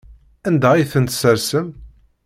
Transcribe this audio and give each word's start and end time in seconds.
Anda 0.47 0.69
ay 0.73 0.83
ten-tessersem? 0.91 1.67